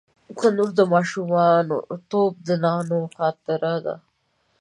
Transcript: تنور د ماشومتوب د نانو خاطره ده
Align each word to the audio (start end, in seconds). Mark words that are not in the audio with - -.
تنور 0.39 0.69
د 0.79 0.81
ماشومتوب 0.93 2.31
د 2.47 2.49
نانو 2.63 2.99
خاطره 3.15 3.73
ده 3.85 3.95